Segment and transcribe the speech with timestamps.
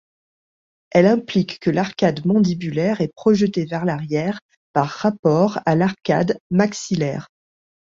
[0.89, 4.39] Elle implique que l'arcade mandibulaire est projetée vers l'arrière
[4.73, 7.27] par rapport à l'arcade maxillaire.